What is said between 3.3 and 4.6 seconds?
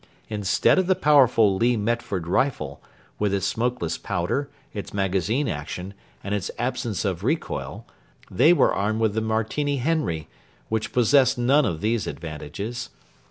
its smokeless powder,